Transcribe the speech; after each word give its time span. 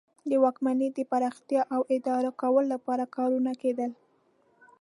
د 0.29 0.31
واکمنۍ 0.43 0.89
د 0.93 0.99
پراختیا 1.11 1.61
او 1.75 1.81
اداره 1.95 2.31
کولو 2.41 2.69
لپاره 2.73 3.03
کارونه 3.15 3.51
کیدل. 3.61 3.91